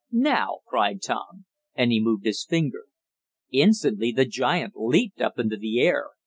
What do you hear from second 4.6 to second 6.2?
leaped up into the air.